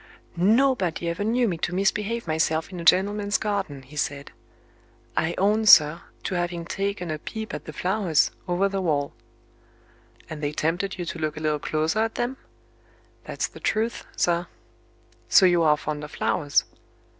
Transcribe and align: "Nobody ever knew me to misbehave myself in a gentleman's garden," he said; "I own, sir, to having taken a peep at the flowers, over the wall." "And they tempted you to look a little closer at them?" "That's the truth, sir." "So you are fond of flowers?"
"Nobody 0.35 1.09
ever 1.09 1.23
knew 1.23 1.47
me 1.47 1.59
to 1.59 1.75
misbehave 1.75 2.25
myself 2.25 2.71
in 2.71 2.79
a 2.79 2.83
gentleman's 2.83 3.37
garden," 3.37 3.83
he 3.83 3.95
said; 3.95 4.31
"I 5.15 5.35
own, 5.37 5.67
sir, 5.67 6.01
to 6.23 6.33
having 6.33 6.65
taken 6.65 7.11
a 7.11 7.19
peep 7.19 7.53
at 7.53 7.65
the 7.65 7.71
flowers, 7.71 8.31
over 8.47 8.67
the 8.67 8.81
wall." 8.81 9.13
"And 10.27 10.41
they 10.41 10.53
tempted 10.53 10.97
you 10.97 11.05
to 11.05 11.19
look 11.19 11.37
a 11.37 11.39
little 11.39 11.59
closer 11.59 11.99
at 11.99 12.15
them?" 12.15 12.37
"That's 13.25 13.47
the 13.47 13.59
truth, 13.59 14.07
sir." 14.17 14.47
"So 15.29 15.45
you 15.45 15.61
are 15.61 15.77
fond 15.77 16.03
of 16.03 16.09
flowers?" 16.09 16.63